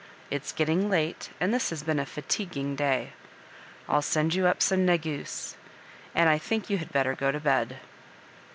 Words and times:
It's 0.31 0.51
getting 0.51 0.89
late, 0.89 1.29
and 1.39 1.53
this 1.53 1.69
has 1.69 1.83
been 1.83 1.99
a 1.99 2.07
fatiguing 2.07 2.75
day. 2.75 3.13
I'll 3.87 4.01
send 4.01 4.33
you 4.33 4.47
up 4.47 4.59
some 4.63 4.83
negus, 4.83 5.57
and 6.15 6.27
I 6.27 6.39
think 6.39 6.71
you 6.71 6.79
had 6.79 6.91
better 6.91 7.13
go 7.13 7.31
to 7.31 7.39
bed." 7.39 7.77